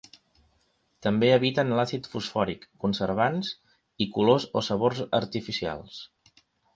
També 1.07 1.27
eviten 1.33 1.73
l'àcid 1.79 2.07
fosfòric, 2.13 2.65
conservants, 2.85 3.51
i 4.07 4.07
colors 4.17 4.49
o 4.59 4.65
sabors 4.69 5.03
artificials. 5.19 5.99